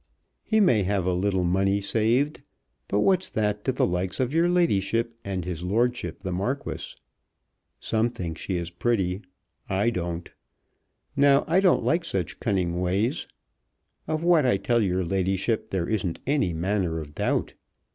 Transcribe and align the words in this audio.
He 0.43 0.59
may 0.59 0.81
have 0.81 1.05
a 1.05 1.13
little 1.13 1.43
money 1.43 1.79
saved, 1.79 2.41
but 2.87 3.01
what's 3.01 3.29
that 3.29 3.63
to 3.65 3.71
the 3.71 3.85
likes 3.85 4.19
of 4.19 4.33
your 4.33 4.49
ladyship 4.49 5.15
and 5.23 5.45
his 5.45 5.61
lordship 5.61 6.21
the 6.21 6.31
Marquis? 6.31 6.95
Some 7.79 8.09
think 8.09 8.39
she 8.39 8.55
is 8.57 8.71
pretty. 8.71 9.21
I 9.69 9.91
don't. 9.91 10.27
Now 11.15 11.45
I 11.47 11.59
don't 11.59 11.83
like 11.83 12.03
such 12.03 12.39
cunning 12.39 12.81
ways. 12.81 13.27
Of 14.07 14.23
what 14.23 14.43
I 14.43 14.57
tell 14.57 14.81
your 14.81 15.05
ladyship 15.05 15.69
there 15.69 15.87
isn't 15.87 16.17
any 16.25 16.51
manner 16.51 16.97
of 16.99 17.13
doubt. 17.13 17.53